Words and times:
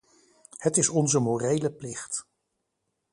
Het 0.57 0.77
is 0.77 0.89
onze 0.89 1.19
morele 1.19 1.71
plicht. 1.71 2.25